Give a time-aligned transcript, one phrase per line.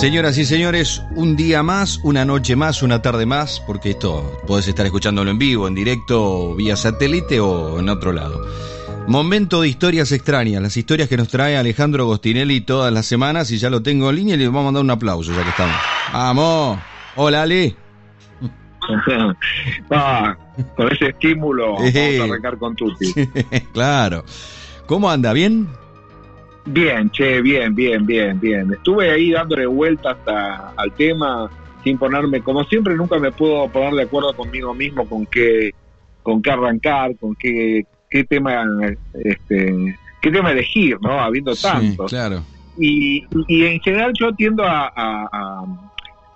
[0.00, 4.66] Señoras y señores, un día más, una noche más, una tarde más, porque esto podés
[4.66, 8.46] estar escuchándolo en vivo, en directo, vía satélite o en otro lado.
[9.06, 13.58] Momento de historias extrañas, las historias que nos trae Alejandro Gostinelli todas las semanas y
[13.58, 15.76] ya lo tengo en línea y le vamos a dar un aplauso ya que estamos.
[16.14, 16.78] ¡Vamos!
[17.16, 17.76] Hola Ale.
[19.90, 20.34] Ah,
[20.76, 23.12] con ese estímulo vamos a arrancar con Tuti.
[23.74, 24.24] claro.
[24.86, 25.34] ¿Cómo anda?
[25.34, 25.68] ¿Bien?
[26.66, 28.72] Bien, che, bien, bien, bien, bien.
[28.72, 31.50] Estuve ahí dándole vueltas al tema
[31.82, 35.72] sin ponerme, como siempre, nunca me puedo poner de acuerdo conmigo mismo con qué,
[36.22, 38.64] con qué arrancar, con qué, qué tema,
[39.14, 41.18] este, qué tema elegir, ¿no?
[41.18, 42.10] Habiendo tantos.
[42.10, 42.42] claro.
[42.76, 44.92] Y, y en general yo tiendo a,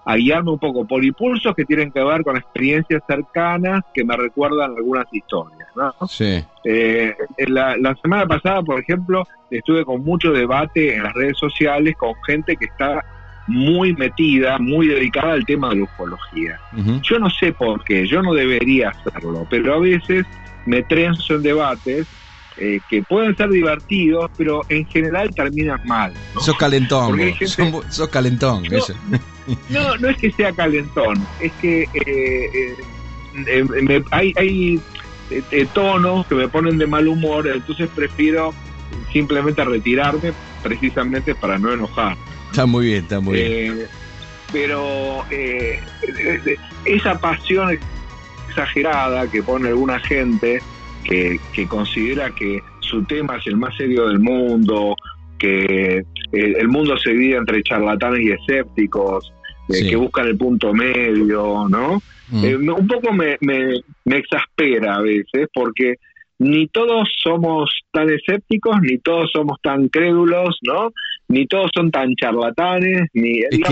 [0.04, 4.16] a guiarme un poco por impulsos que tienen que ver con experiencias cercanas que me
[4.16, 5.63] recuerdan algunas historias.
[5.76, 5.94] ¿No?
[6.08, 6.44] Sí.
[6.64, 7.14] Eh,
[7.48, 12.14] la, la, semana pasada, por ejemplo, estuve con mucho debate en las redes sociales con
[12.26, 13.04] gente que está
[13.46, 16.60] muy metida, muy dedicada al tema de la ufología.
[17.02, 20.24] Yo no sé por qué, yo no debería hacerlo, pero a veces
[20.66, 22.06] me trenzo en debates
[22.56, 26.12] eh, que pueden ser divertidos, pero en general terminan mal.
[26.34, 26.40] ¿no?
[26.40, 27.18] Sos calentón,
[27.88, 28.64] sos calentón.
[29.68, 32.74] No, no, es que sea calentón, es que eh,
[33.46, 34.80] eh, hay, hay
[35.72, 38.54] tonos que me ponen de mal humor, entonces prefiero
[39.12, 42.16] simplemente retirarme precisamente para no enojar.
[42.50, 43.86] Está muy bien, está muy bien.
[44.52, 45.24] Pero
[46.84, 47.78] esa pasión
[48.48, 50.60] exagerada que pone alguna gente,
[51.04, 51.38] que,
[51.68, 54.94] considera que su tema es el más serio del mundo,
[55.38, 59.32] que el, mundo se divide entre charlatanes y escépticos,
[59.68, 62.00] eh, que buscan el punto medio, ¿no?
[62.28, 62.44] Mm.
[62.44, 65.96] Eh, un poco me, me, me exaspera a veces porque
[66.38, 70.92] ni todos somos tan escépticos, ni todos somos tan crédulos, ¿no?
[71.28, 73.62] Ni todos son tan charlatanes, ni hay,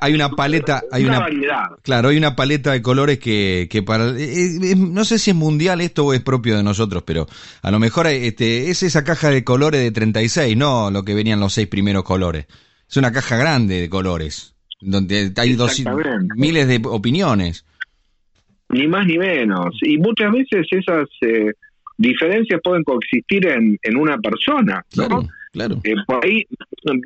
[0.00, 1.64] hay, una, paleta, hay una, variedad.
[1.82, 5.36] Claro, hay una paleta de colores que, que para eh, eh, no sé si es
[5.36, 7.26] mundial esto o es propio de nosotros, pero
[7.62, 11.40] a lo mejor este es esa caja de colores de 36, no lo que venían
[11.40, 12.46] los seis primeros colores.
[12.88, 15.82] Es una caja grande de colores, donde hay dos,
[16.36, 17.64] miles de opiniones
[18.70, 19.76] ni más ni menos.
[19.82, 21.52] Y muchas veces esas eh,
[21.96, 24.84] diferencias pueden coexistir en, en una persona.
[24.90, 25.80] Claro, claro.
[25.84, 26.46] Eh, por ahí,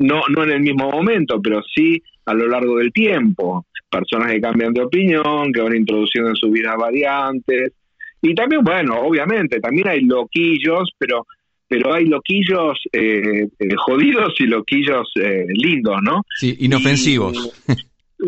[0.00, 3.66] no, no en el mismo momento, pero sí a lo largo del tiempo.
[3.90, 7.72] Personas que cambian de opinión, que van introduciendo en su vida variantes.
[8.20, 11.26] Y también, bueno, obviamente, también hay loquillos, pero
[11.68, 13.48] pero hay loquillos eh,
[13.86, 15.08] jodidos y loquillos
[15.48, 16.22] lindos, ¿no?
[16.36, 17.62] Sí, inofensivos.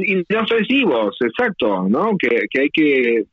[0.05, 2.17] inofensivos, exacto, ¿no?
[2.19, 3.25] Que, que hay que,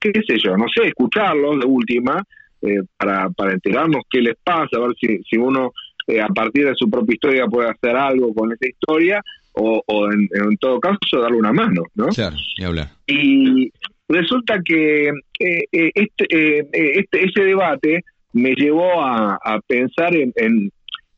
[0.00, 2.22] qué sé yo, no sé, escucharlos de última
[2.62, 5.72] eh, para, para enterarnos qué les pasa, a ver si, si uno
[6.06, 9.22] eh, a partir de su propia historia puede hacer algo con esa historia
[9.52, 12.06] o, o en, en, todo caso darle una mano, ¿no?
[12.08, 12.88] Claro, y hablar.
[13.06, 13.70] Y
[14.08, 16.66] resulta que eh, este,
[16.98, 18.02] este, ese debate
[18.34, 20.70] me llevó a, a pensar en, en,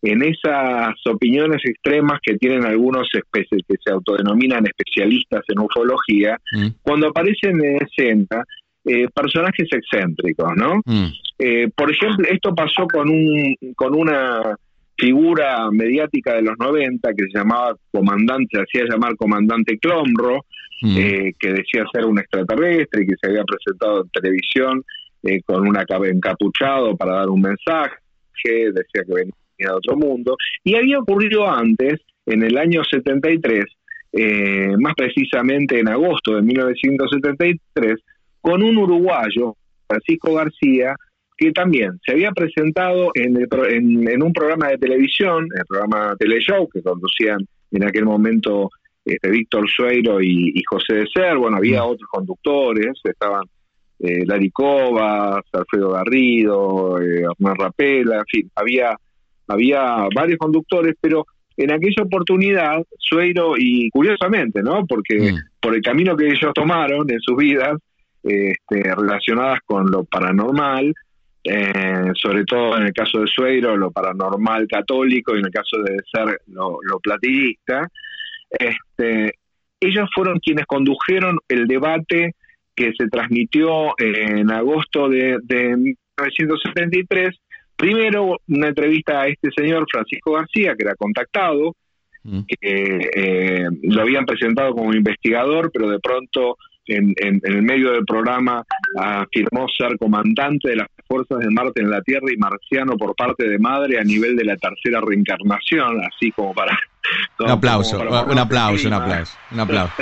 [0.02, 6.66] en esas opiniones extremas que tienen algunos especies que se autodenominan especialistas en ufología, mm.
[6.82, 8.44] cuando aparecen en escena
[8.84, 10.76] eh, personajes excéntricos, ¿no?
[10.84, 11.06] Mm.
[11.38, 14.56] Eh, por ejemplo, esto pasó con un con una
[14.96, 20.44] figura mediática de los 90 que se llamaba comandante, se hacía llamar comandante Clomro,
[20.82, 20.96] mm.
[20.96, 24.82] eh, que decía ser un extraterrestre y que se había presentado en televisión
[25.44, 27.96] con una encapuchado para dar un mensaje,
[28.44, 30.36] decía que venía de otro mundo.
[30.64, 33.64] Y había ocurrido antes, en el año 73,
[34.12, 37.94] eh, más precisamente en agosto de 1973,
[38.40, 39.56] con un uruguayo,
[39.88, 40.94] Francisco García,
[41.36, 46.82] que también se había presentado en, en, un programa de televisión, el programa Teleshow, que
[46.82, 47.38] conducían
[47.72, 48.70] en aquel momento
[49.04, 51.86] este, Víctor Sueiro y, José de Ser, bueno, había mm.
[51.86, 53.42] otros conductores, estaban
[53.98, 58.96] eh, Larry Cobas, Alfredo Garrido, eh, Hernán Rapela, en fin, había
[59.48, 61.24] había varios conductores, pero
[61.56, 64.84] en aquella oportunidad, Sueiro, y curiosamente, ¿no?
[64.86, 65.60] Porque mm.
[65.60, 67.78] por el camino que ellos tomaron en sus vidas,
[68.22, 70.92] este, relacionadas con lo paranormal,
[71.44, 75.78] eh, sobre todo en el caso de Sueiro, lo paranormal católico, y en el caso
[75.82, 77.88] de ser lo, lo platillista,
[78.50, 79.32] este,
[79.80, 82.34] ellos fueron quienes condujeron el debate
[82.76, 87.34] que se transmitió en agosto de, de 1973
[87.76, 91.76] Primero, una entrevista a este señor Francisco García, que era contactado,
[92.24, 92.40] mm.
[92.48, 96.56] que eh, lo habían presentado como investigador, pero de pronto
[96.86, 98.64] en, el medio del programa
[98.96, 103.46] afirmó ser comandante de las fuerzas de Marte en la Tierra y marciano por parte
[103.46, 106.78] de madre a nivel de la tercera reencarnación, así como para
[107.38, 109.92] un aplauso, un aplauso, un aplauso, un aplauso,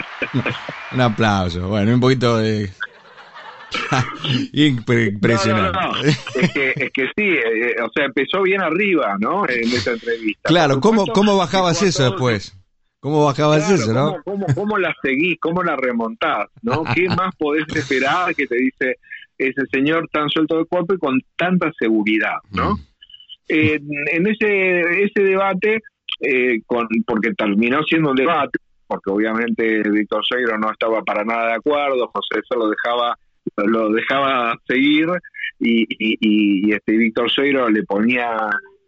[0.92, 1.68] un aplauso.
[1.68, 2.70] Bueno, un poquito de...
[4.52, 6.08] Impresionante.
[6.08, 9.48] Es, que, es que sí, eh, o sea, empezó bien arriba, ¿no?
[9.48, 10.48] En esta entrevista.
[10.48, 12.56] Claro, ¿cómo, cómo bajabas eso después?
[13.00, 14.16] ¿Cómo bajabas eso, no?
[14.24, 15.38] ¿cómo, cómo, la seguís?
[15.40, 16.46] ¿Cómo la remontás?
[16.62, 16.84] ¿no?
[16.94, 18.94] ¿Qué más podés esperar que te dice
[19.36, 22.76] ese señor tan suelto de cuerpo y con tanta seguridad, ¿no?
[22.76, 22.80] Mm.
[23.48, 25.82] en ese, ese debate,
[26.26, 31.48] eh, con, porque terminó siendo un debate, porque obviamente Víctor Segro no estaba para nada
[31.48, 33.16] de acuerdo, José eso lo dejaba
[33.56, 35.06] lo dejaba seguir
[35.60, 38.36] y, y, este Víctor Segro le ponía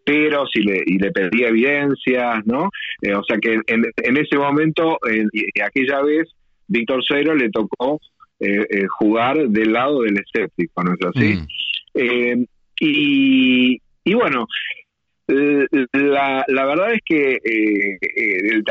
[0.05, 2.71] peros y le, y le pedía evidencias, ¿no?
[3.03, 5.29] Eh, o sea que en, en ese momento, en,
[5.63, 6.29] aquella vez,
[6.69, 8.01] Víctor Segro le tocó
[8.39, 11.35] eh, eh, jugar del lado del escéptico, ¿no es así?
[11.35, 11.47] Mm.
[11.95, 12.47] Eh,
[12.81, 14.47] y, y, bueno,
[15.29, 17.39] la, la verdad es que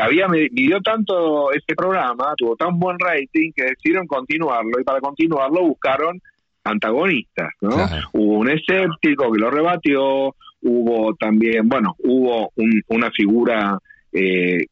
[0.02, 5.62] había midió tanto este programa, tuvo tan buen rating que decidieron continuarlo y para continuarlo
[5.64, 6.22] buscaron
[6.64, 7.76] antagonistas, ¿no?
[8.14, 12.52] Hubo un escéptico que lo rebatió, hubo también, bueno, hubo
[12.88, 13.78] una figura
[14.12, 14.66] que,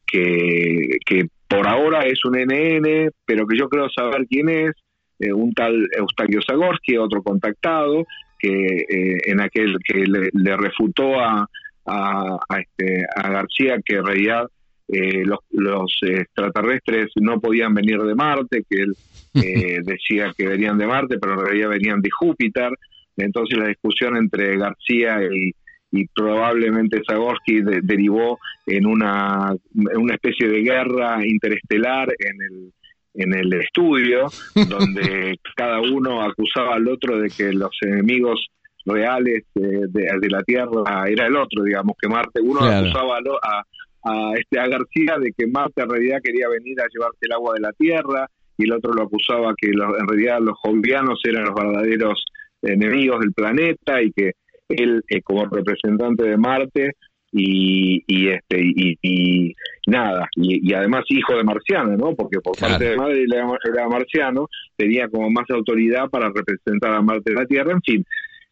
[1.04, 4.72] que por ahora es un NN, pero que yo creo saber quién es,
[5.20, 8.04] eh, un tal Eustaquio Zagorski, otro contactado,
[8.38, 11.48] que eh, en aquel que le, refutó a,
[11.86, 14.46] a, este, a García que en realidad
[14.88, 18.94] eh, los, los, extraterrestres no podían venir de Marte, que él
[19.84, 22.70] decía que venían de Marte, pero en realidad venían de Júpiter.
[23.16, 25.52] Entonces la discusión entre García y,
[25.92, 32.72] y probablemente Zagorski derivó en una, en una especie de guerra interestelar en el
[33.14, 34.26] en el estudio,
[34.68, 38.48] donde cada uno acusaba al otro de que los enemigos
[38.84, 43.62] reales de, de, la Tierra era el otro, digamos, que Marte, uno acusaba a,
[44.02, 47.54] a, este, a García de que Marte en realidad quería venir a llevarse el agua
[47.54, 51.54] de la Tierra, y el otro lo acusaba que en realidad los jovianos eran los
[51.54, 52.24] verdaderos
[52.62, 54.32] enemigos del planeta y que
[54.68, 56.92] él, eh, como representante de Marte,
[57.36, 59.54] y, y este y,
[59.88, 65.08] nada y, además hijo de marciano no porque por parte de madre era, marciano tenía
[65.08, 68.04] como más autoridad para representar a Marte de la Tierra en fin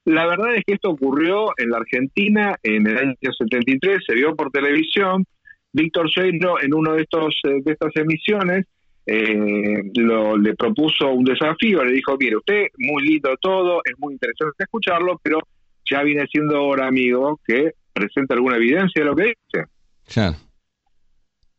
[0.04, 4.34] la verdad es que esto ocurrió en la Argentina en el año 73 se vio
[4.34, 5.24] por televisión
[5.72, 8.66] Víctor Seiro en uno de estos eh, de estas emisiones
[9.06, 14.14] eh, lo, le propuso un desafío le dijo mire usted muy lindo todo es muy
[14.14, 15.40] interesante escucharlo pero
[15.84, 19.66] ya viene siendo ahora amigo que presenta alguna evidencia de lo que dice.
[20.08, 20.34] Ya.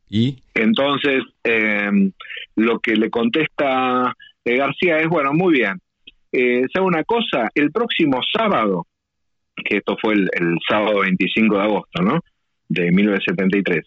[0.10, 0.38] ¿Y?
[0.54, 2.12] Entonces, em,
[2.56, 5.80] lo que le contesta eh, García es, bueno, muy bien,
[6.33, 7.50] eh, ¿sabe una cosa?
[7.53, 8.88] El próximo sábado,
[9.56, 12.19] que esto fue el, sábado 25 de agosto, ¿no?
[12.68, 13.85] De 1973,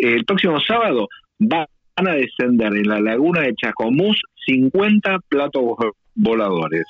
[0.00, 1.08] el próximo sábado
[1.38, 1.66] van
[1.96, 5.62] a descender en la laguna de Chacomús 50 platos
[6.14, 6.84] voladores.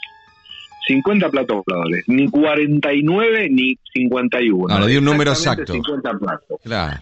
[0.88, 4.66] 50 platos voladores, ni 49 ni 51.
[4.68, 5.72] No, le dio un número exacto.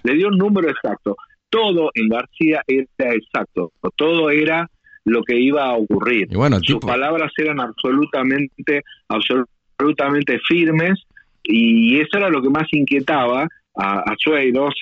[0.02, 1.16] Le dio un número exacto.
[1.50, 4.68] Todo en García era exacto, todo era
[5.04, 6.28] lo que iba a ocurrir.
[6.62, 11.04] Sus palabras eran absolutamente, absolutamente firmes
[11.42, 13.46] y eso era lo que más inquietaba
[13.76, 14.74] a, a Sueiros,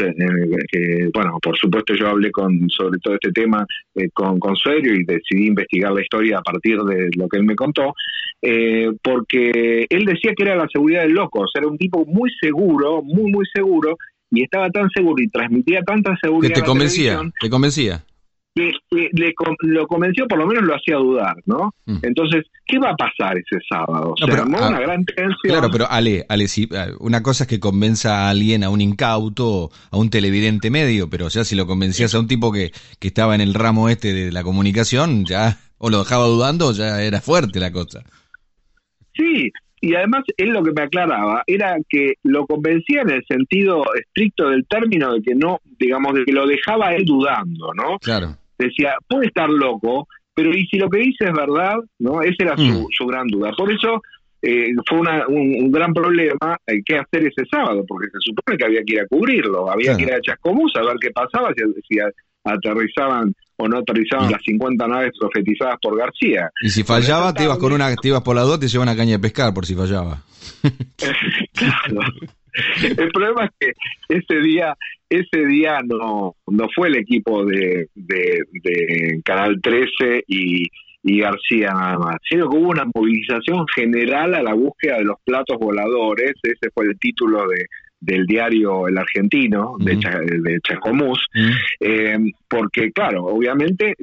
[0.70, 4.94] que bueno, por supuesto yo hablé con sobre todo este tema eh, con, con Sueiro
[4.94, 7.94] y decidí investigar la historia a partir de lo que él me contó,
[8.42, 12.04] eh, porque él decía que era la seguridad del loco, o sea, era un tipo
[12.04, 13.96] muy seguro, muy, muy seguro,
[14.30, 16.54] y estaba tan seguro y transmitía tanta seguridad.
[16.54, 18.04] Que te convencía, te convencía
[18.54, 21.74] que, le, lo convenció, por lo menos lo hacía dudar, ¿no?
[21.86, 21.98] Mm.
[22.02, 24.14] Entonces, ¿qué va a pasar ese sábado?
[24.18, 25.36] Se armó una gran tensión.
[25.42, 26.68] Claro, pero Ale, Ale, si,
[27.00, 31.28] una cosa es que convenza a alguien, a un incauto, a un televidente medio, pero
[31.28, 34.32] ya si lo convencías a un tipo que, que estaba en el ramo este de
[34.32, 38.04] la comunicación, ya o lo dejaba dudando, ya era fuerte la cosa.
[39.14, 43.82] Sí, y además él lo que me aclaraba era que lo convencía en el sentido
[43.94, 47.98] estricto del término de que no, digamos, de que lo dejaba él dudando, ¿no?
[47.98, 51.76] Claro decía, puede estar loco, pero ¿y si lo que dice es verdad?
[51.98, 52.22] ¿no?
[52.22, 52.86] Esa era su, mm.
[52.96, 53.52] su gran duda.
[53.56, 54.00] Por eso
[54.44, 58.82] eh, fue un, gran problema eh, qué hacer ese sábado, porque se supone que había
[58.84, 61.98] que ir a cubrirlo, había que ir a Chascomús a ver qué pasaba, si,
[62.44, 66.50] aterrizaban o no aterrizaban las 50 naves profetizadas por García.
[66.60, 68.96] Y si fallaba, te ibas con una, te ibas por la dos, te llevan una
[68.96, 70.24] caña de pescar por si fallaba.
[71.52, 72.10] claro.
[72.82, 73.72] El problema es que
[74.08, 74.76] ese día,
[75.12, 80.66] ese día no, no fue el equipo de, de, Canal 13 y,
[81.02, 85.16] y García nada más, sino que hubo una movilización general a la búsqueda de los
[85.24, 87.66] platos voladores, ese fue el título de,
[88.00, 91.26] del diario El Argentino, de, de Chascomús,
[91.78, 93.94] eh, porque claro, obviamente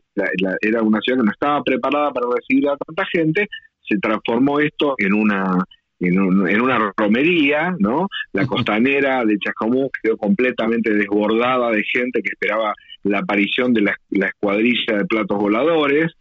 [0.61, 3.47] era una ciudad que no estaba preparada para recibir a tanta gente,
[3.81, 5.63] se transformó esto en una
[5.99, 8.07] en, una romería, ¿no?
[8.31, 14.27] La costanera de Chascomús quedó completamente desbordada de gente que esperaba la aparición de la,
[14.27, 16.11] escuadrilla de platos voladores.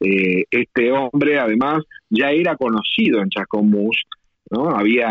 [0.00, 4.02] Eh, este hombre, además, ya era conocido en Chascomús,
[4.50, 4.70] ¿no?
[4.70, 5.08] Había,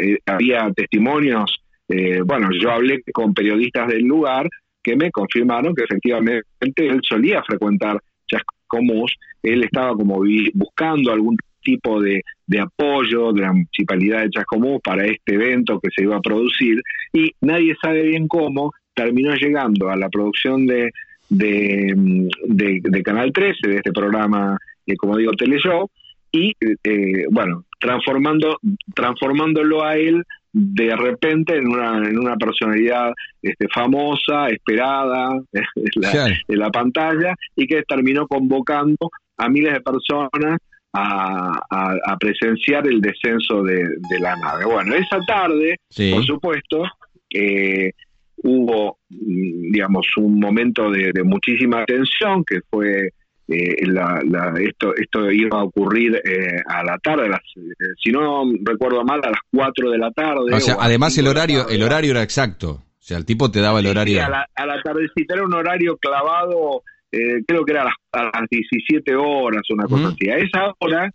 [0.00, 4.48] eh, había testimonios, eh, bueno, yo hablé con periodistas del lugar
[4.82, 6.44] que me confirmaron que efectivamente
[6.76, 10.22] él solía frecuentar Chascomús, él estaba como
[10.54, 12.22] buscando algún tipo de,
[12.60, 16.80] apoyo de la municipalidad de Chascomús para este evento que se iba a producir
[17.12, 20.90] y nadie sabe bien cómo terminó llegando a la producción de,
[21.28, 24.56] de, Canal 13, de este programa,
[24.86, 25.90] eh, como digo, Teleshow,
[26.30, 28.58] y eh, bueno, transformando,
[28.94, 35.64] transformándolo a él de repente en una, en una personalidad este, famosa, esperada en
[35.96, 40.58] la, en la pantalla, y que terminó convocando a miles de personas
[40.96, 43.84] a, presenciar el descenso de,
[44.20, 44.64] la nave.
[44.64, 45.76] Bueno, esa tarde,
[46.12, 46.84] por supuesto,
[47.30, 47.92] eh,
[48.38, 53.10] hubo, mm, digamos, un momento de, muchísima tensión que fue
[53.48, 53.76] eh,
[54.58, 57.40] esto esto iba a ocurrir eh, a la tarde, las,
[58.02, 60.52] si no recuerdo mal, a las 4 de la tarde.
[60.52, 62.70] O sea, además el horario el horario era exacto.
[62.70, 64.24] O sea, el tipo te daba el horario.
[64.24, 66.82] a, la, a la tardecita era un horario clavado
[67.12, 67.82] eh, creo que era
[68.12, 70.28] a las, 17 horas, una cosa así.
[70.28, 71.10] A esa hora,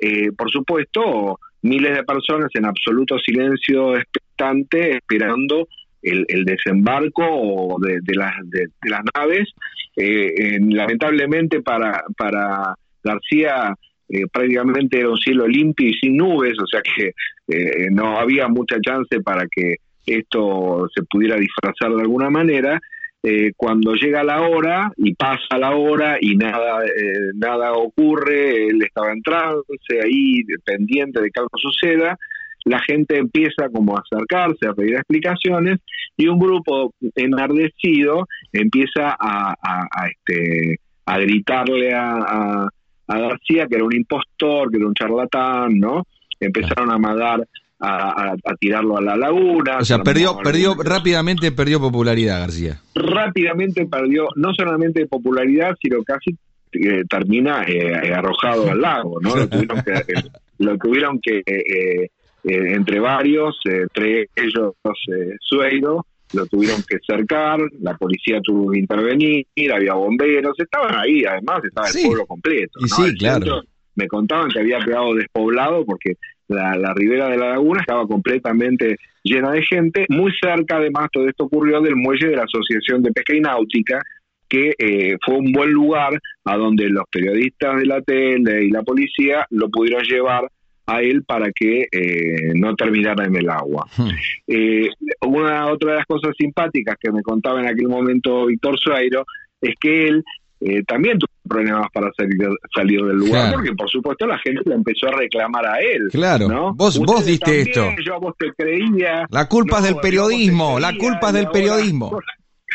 [0.00, 5.68] eh, por supuesto, miles de personas en absoluto silencio expectante, esperando
[6.02, 9.48] el, desembarco de, las, de, las naves.
[9.96, 13.74] Eh, lamentablemente para, para García
[14.32, 17.12] prácticamente era un cielo limpio y sin nubes, o sea que
[17.90, 19.76] no había mucha chance para que
[20.06, 22.78] esto se pudiera disfrazar de alguna manera
[23.26, 28.82] eh, cuando llega la hora y pasa la hora y nada eh, nada ocurre, él
[28.82, 29.62] estaba en trance
[30.04, 32.18] ahí pendiente de que algo suceda,
[32.66, 35.80] la gente empieza como a acercarse, a pedir explicaciones
[36.18, 39.54] y un grupo enardecido empieza a,
[40.06, 40.76] este,
[41.06, 42.68] a gritarle a,
[43.08, 46.06] a García que era un impostor, que era un charlatán, ¿no?
[46.40, 47.46] Empezaron a mandar
[47.84, 49.78] a, tirarlo a la laguna.
[49.78, 52.80] O sea, perdió, perdió rápidamente perdió popularidad García.
[52.94, 56.36] Rápidamente perdió no solamente popularidad, sino casi
[56.72, 59.36] eh, termina eh, arrojado al lago, ¿no?
[59.36, 60.20] Lo tuvieron que, eh,
[60.58, 61.42] lo tuvieron que
[62.46, 64.74] entre varios, entre ellos
[65.40, 71.64] Sueiro, lo tuvieron que cercar, la policía tuvo que intervenir, había bomberos, estaban ahí, además
[71.64, 72.80] estaba el pueblo completo.
[72.86, 73.62] sí, claro.
[73.94, 76.16] me contaban que había quedado despoblado porque
[76.48, 81.44] la, ribera de la laguna estaba completamente llena de gente, muy cerca además todo esto
[81.44, 84.00] ocurrió del muelle de la Asociación de Pesca y Náutica,
[84.48, 86.12] que eh, fue un buen lugar
[86.44, 90.48] a donde los periodistas de la tele y la policía lo pudieron llevar
[90.86, 93.86] a él para que eh, no terminara en el agua.
[93.96, 94.10] Hmm.
[94.46, 94.88] Eh,
[95.26, 99.24] una otra de las cosas simpáticas que me contaba en aquel momento Víctor Suairo
[99.60, 100.24] es que él
[100.66, 104.74] eh, también tuvo problemas para salir, salir del lugar, porque por supuesto la gente le
[104.74, 106.08] empezó a reclamar a él.
[106.10, 106.74] Claro, ¿no?
[106.74, 107.90] vos, vos diste esto.
[108.02, 109.26] Yo a vos te creía.
[109.30, 112.18] La culpa es del periodismo, la culpa es del periodismo.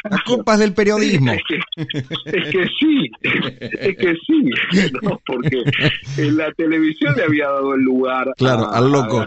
[0.04, 1.34] La culpa es del periodismo.
[1.34, 1.42] Es
[2.52, 4.52] que, sí, es que sí,
[5.26, 5.64] porque
[6.18, 9.26] en la televisión le había dado el lugar claro, al loco.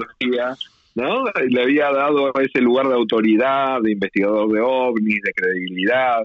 [0.94, 1.24] ¿no?
[1.48, 6.22] Le había dado ese lugar de autoridad, de investigador de ovnis, de credibilidad.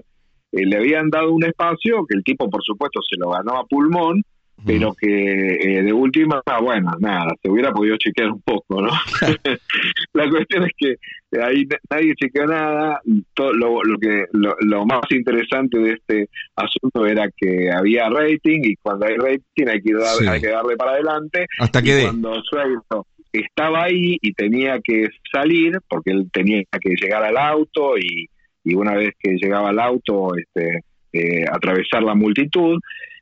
[0.52, 3.66] Eh, le habían dado un espacio que el tipo, por supuesto, se lo ganó a
[3.66, 4.22] pulmón,
[4.66, 8.90] pero que eh, de última, bueno, nada, se hubiera podido chequear un poco, ¿no?
[10.14, 10.96] la cuestión es que
[11.40, 13.00] ahí nadie chequeó nada,
[13.34, 18.76] todo lo, lo que lo, más interesante de este asunto era que había rating y
[18.76, 19.92] cuando hay rating hay que,
[20.28, 21.46] hay que darle para adelante.
[21.60, 27.22] Hasta que cuando Sueldo estaba ahí y tenía que salir, porque él tenía que llegar
[27.22, 28.28] al auto y
[28.64, 30.80] y una vez que llegaba al auto, este,
[31.12, 32.78] eh, atravesar la multitud,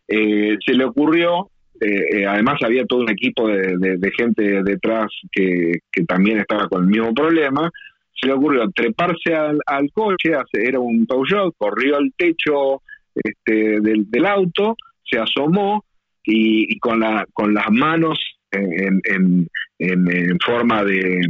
[0.08, 1.50] eh, se le ocurrió,
[1.80, 5.74] eh, además había todo un equipo de, gente detrás que,
[6.06, 7.70] también estaba con el mismo problema,
[8.18, 12.82] se le ocurrió treparse al, coche, era un Peugeot, corrió al techo
[13.14, 14.74] este, del, auto,
[15.04, 15.84] se asomó
[16.24, 18.18] y, con, la, con las manos
[18.50, 21.20] en, en, en, forma de,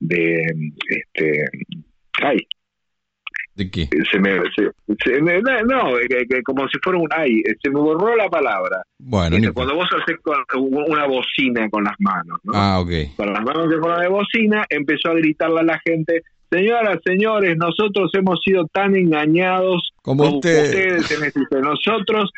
[0.00, 0.42] de
[0.88, 1.44] este,
[2.14, 2.38] ay,
[3.54, 3.88] ¿De qué?
[4.10, 4.32] Se me,
[5.42, 5.92] no,
[6.44, 8.82] como si fuera un ay, se me borró la palabra.
[8.98, 10.16] Bueno, cuando vos haces
[10.56, 12.52] una bocina con las manos, ¿no?
[12.54, 12.90] Ah, ok.
[13.16, 17.56] Con las manos de forma de bocina, empezó a gritarle a la gente, señoras, señores,
[17.58, 21.10] nosotros hemos sido tan engañados como, ustedes.
[21.10, 22.30] en este, nosotros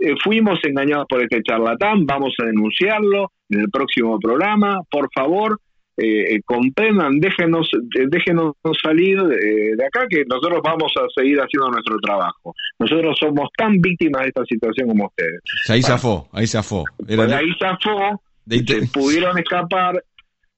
[0.00, 5.58] eh, fuimos engañados por este charlatán, vamos a denunciarlo en el próximo programa, por favor,
[6.00, 7.68] eh, eh, comprendan, déjenos,
[8.08, 12.54] déjenos salir de, acá que nosotros vamos a seguir haciendo nuestro trabajo.
[12.78, 15.40] Nosotros somos tan víctimas de esta situación como ustedes.
[15.68, 16.84] Ahí zafó, ahí zafó.
[17.04, 20.00] Pues ahí zafó, se pudieron escapar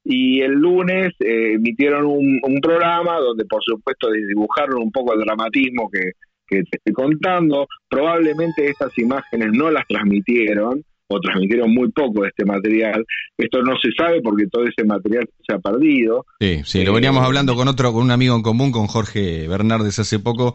[0.05, 5.89] y el lunes eh, emitieron un, programa donde por supuesto dibujaron un poco el dramatismo
[5.91, 6.13] que,
[6.47, 7.67] que te estoy contando.
[7.89, 13.05] Probablemente estas imágenes no las transmitieron, o transmitieron muy poco de este material.
[13.37, 16.25] Esto no se sabe porque todo ese material se ha perdido.
[16.39, 19.49] Sí, sí, lo veníamos eh, hablando con otro, con un amigo en común, con Jorge
[19.49, 20.55] Bernardes hace poco,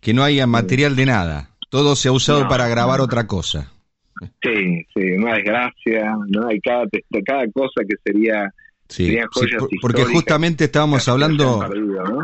[0.00, 1.48] que no hay material de nada.
[1.70, 3.72] Todo se ha usado para grabar otra cosa.
[4.42, 6.84] Sí, sí, una desgracia, no hay cada,
[7.24, 8.52] cada cosa que sería
[8.94, 9.16] Sí,
[9.80, 11.68] porque justamente estábamos hablando,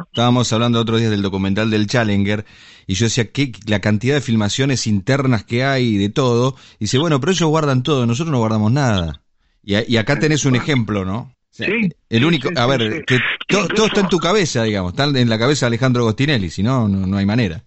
[0.06, 2.44] estábamos hablando otro día del documental del Challenger
[2.86, 6.54] y yo decía que la cantidad de filmaciones internas que hay de todo.
[6.78, 9.20] Y dice, bueno, pero ellos guardan todo, nosotros no guardamos nada.
[9.64, 11.34] Y, acá tenés un ejemplo, ¿no?
[11.50, 11.88] sí.
[12.08, 15.66] El único, a ver, que todo está en tu cabeza, digamos, está en la cabeza
[15.66, 17.60] de Alejandro Gostinelli, si no, no, hay manera.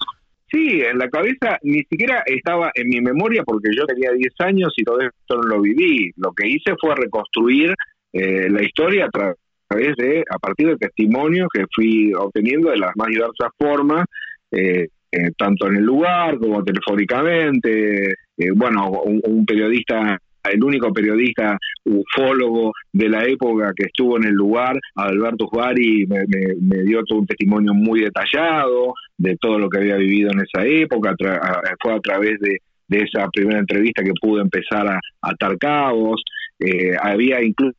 [0.49, 4.73] Sí, en la cabeza ni siquiera estaba en mi memoria porque yo tenía 10 años
[4.77, 6.11] y todo esto no lo viví.
[6.15, 7.73] Lo que hice fue reconstruir
[8.13, 12.91] eh, la historia a través de, a partir de testimonios que fui obteniendo de las
[12.95, 14.05] más diversas formas,
[14.51, 18.13] eh, eh, tanto en el lugar como telefónicamente,
[18.55, 20.17] bueno, un, periodista
[20.51, 26.25] el único periodista ufólogo de la época que estuvo en el lugar, Alberto Juari, me,
[26.59, 30.65] me, dio todo un testimonio muy detallado de todo lo que había vivido en esa
[30.67, 31.15] época,
[31.81, 32.57] fue a través de,
[32.89, 36.21] de, esa primera entrevista que pude empezar a atar cabos,
[37.01, 37.77] había incluso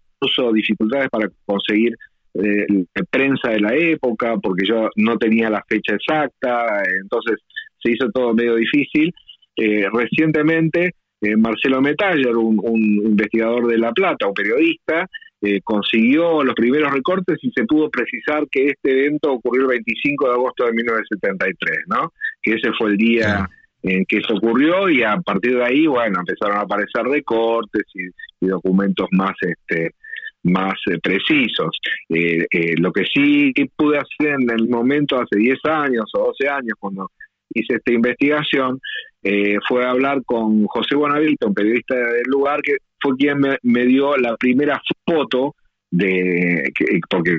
[0.53, 1.95] dificultades para conseguir
[2.35, 2.67] eh,
[3.11, 7.39] prensa de la época, porque yo no tenía la fecha exacta, entonces
[7.81, 9.15] se hizo todo medio difícil.
[9.57, 12.61] Eh, recientemente, eh, Marcelo Metaller, un,
[13.05, 15.09] investigador de La Plata, un periodista,
[15.63, 20.33] consiguió los primeros recortes y se pudo precisar que este evento ocurrió el 25 de
[20.33, 22.15] agosto de 1973, ¿no?
[22.43, 23.47] Que ese fue el día
[23.83, 28.07] en que eso ocurrió y a partir de ahí, bueno, empezaron a aparecer recortes y,
[28.47, 29.91] y documentos más este
[30.45, 31.77] más eh, precisos.
[32.09, 36.49] Eh, eh, lo que sí pude hacer en el momento, hace 10 años o 12
[36.49, 37.11] años, cuando
[37.53, 38.81] hice esta investigación,
[39.67, 44.15] fue hablar con José Bonavita, un periodista del lugar, que fue quien me, me dio
[44.19, 45.55] la primera foto
[45.91, 47.39] de, que, porque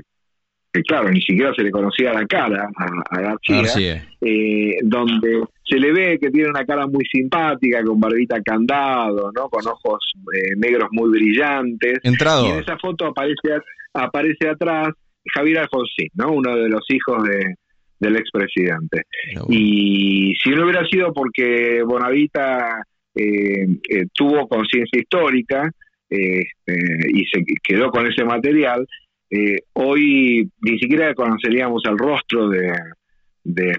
[0.83, 6.17] claro, ni siquiera se le conocía la cara a, García, eh, donde se le ve
[6.19, 9.49] que tiene una cara muy simpática, con barbita candado, ¿no?
[9.49, 11.99] Con ojos eh, negros muy brillantes.
[12.03, 12.47] Entrado.
[12.47, 13.61] Y en esa foto aparece,
[13.93, 14.89] aparece atrás
[15.33, 16.31] Javier Alfonsín, ¿no?
[16.31, 17.55] Uno de los hijos de,
[17.99, 19.03] del expresidente.
[19.49, 22.83] Y si no hubiera sido porque Bonavita
[23.15, 23.65] eh,
[24.13, 25.69] tuvo conciencia histórica
[26.09, 28.85] y se quedó con ese material,
[29.29, 32.73] eh, hoy ni siquiera conoceríamos el rostro de,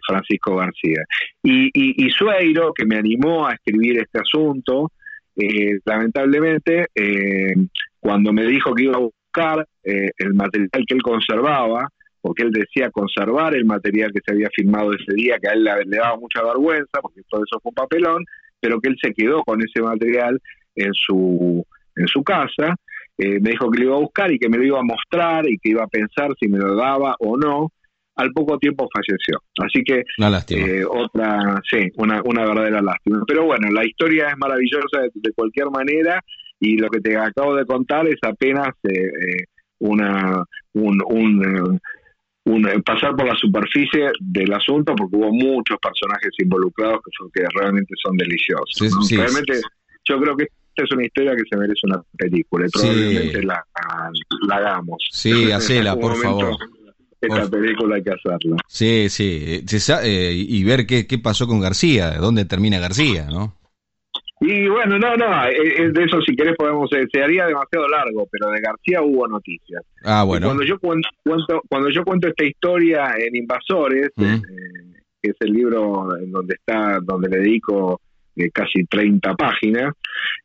[0.07, 1.03] Francisco García.
[1.43, 4.93] Y, y, Sueiro, que me animó a escribir este asunto,
[5.35, 7.53] eh, lamentablemente, eh,
[7.99, 11.89] cuando me dijo que iba a buscar el material que él conservaba,
[12.21, 15.65] porque él decía conservar el material que se había filmado ese día, que a él
[15.65, 18.25] le, le daba mucha vergüenza, porque todo eso fue un papelón,
[18.61, 20.41] pero que él se quedó con ese material
[20.77, 22.77] en su, en su casa,
[23.19, 25.49] eh, me dijo que lo iba a buscar y que me lo iba a mostrar
[25.49, 27.73] y que iba a pensar si me lo daba o no.
[28.17, 29.43] Al poco tiempo falleció.
[29.59, 30.03] Así que
[30.49, 33.23] eh, otra, sí, una, una verdadera lástima.
[33.27, 36.23] Pero bueno, la historia es maravillosa de, cualquier manera
[36.59, 39.45] y lo que te acabo de contar es apenas eh,
[39.81, 41.81] una un, un,
[42.47, 47.95] un, pasar por la superficie del asunto porque hubo muchos personajes involucrados que, que realmente
[48.03, 49.11] son deliciosos.
[49.11, 49.61] realmente
[50.05, 50.47] yo creo que
[50.85, 53.65] es una historia que se merece una película y probablemente la,
[54.51, 55.03] hagamos.
[55.11, 56.57] Sí, hacela, por favor.
[57.21, 58.57] Esta película hay que hacerla.
[58.69, 59.63] Sí, sí,
[60.03, 63.57] eh, y ver qué, qué pasó con García, dónde termina García, ¿no?
[64.41, 68.29] Y bueno, no, no, eh, eh, de eso si querés podemos, se haría demasiado largo,
[68.31, 69.83] pero de García hubo noticias.
[70.05, 70.49] Ah, bueno.
[70.49, 71.09] cuando yo cuento,
[71.69, 77.31] cuando yo cuento esta historia en Invasores, que es el libro en donde está, donde
[77.31, 78.01] le dedico
[78.53, 79.95] casi 30 páginas,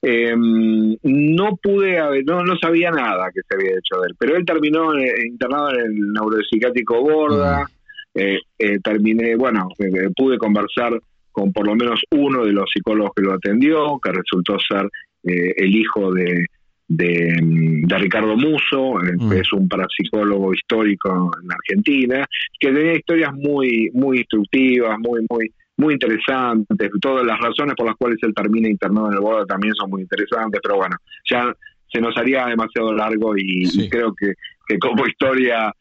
[0.01, 4.45] eh, no pude, no, no sabía nada que se había hecho de él, pero él
[4.45, 7.65] terminó eh, internado en el neuropsiquiátrico Borda,
[8.13, 8.39] eh,
[8.83, 9.69] terminé, bueno,
[10.15, 10.99] pude conversar
[11.31, 14.89] con por lo menos uno de los psicólogos que lo atendió, que resultó ser
[15.23, 16.45] el hijo de,
[16.91, 22.25] de, de Ricardo Muso, eh, que es un parapsicólogo histórico en Argentina,
[22.59, 26.89] que tenía historias muy, muy instructivas, muy, muy, muy interesantes.
[27.01, 30.01] Todas las razones por las cuales él termina internado en el Boda también son muy
[30.03, 30.95] interesantes, pero bueno,
[31.29, 31.53] ya
[31.91, 33.83] se nos haría demasiado largo y, Sí.
[33.83, 34.33] y creo que,
[34.67, 35.73] que como historia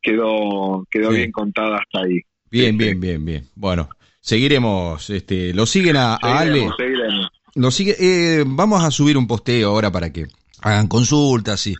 [0.00, 2.20] quedó, quedó bien contada hasta ahí.
[2.50, 3.44] Bien, Sí, bien, bien, bien.
[3.54, 3.88] Bueno,
[4.20, 5.10] seguiremos.
[5.10, 6.68] Este, lo siguen a, a Ale.
[6.78, 7.28] Seguiremos.
[7.54, 10.26] Lo sigue, eh, vamos a subir un posteo ahora para que
[10.60, 11.74] hagan consultas y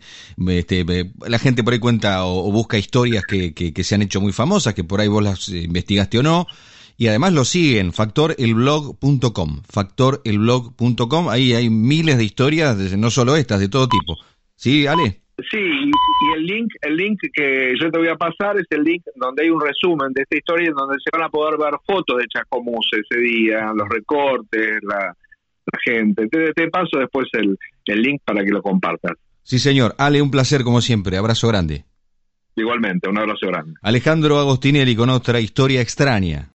[0.47, 0.85] este,
[1.27, 4.19] la gente por ahí cuenta o, o busca historias que, que, que se han hecho
[4.21, 6.47] muy famosas, que por ahí vos las eh, investigaste o no.
[6.99, 13.69] Y además lo siguen, factorelblog.com, factorelblog.com, ahí hay miles de historias, no solo estas, de
[13.69, 14.17] todo tipo.
[14.57, 15.21] ¿Sí, Ale?
[15.49, 18.83] Sí, y, y el link, el link que yo te voy a pasar es el
[18.83, 21.75] link donde hay un resumen de esta historia en donde se van a poder ver
[21.87, 25.15] fotos de Chascomús ese día, los recortes, la,
[25.71, 26.27] la gente.
[26.27, 29.13] Te, te paso después el, el link para que lo compartas.
[29.43, 29.95] Sí, señor.
[29.97, 31.15] Ale, un placer como siempre.
[31.15, 31.85] Abrazo grande.
[32.57, 33.75] Igualmente, un abrazo grande.
[33.81, 36.47] Alejandro Agostinelli con otra historia extraña.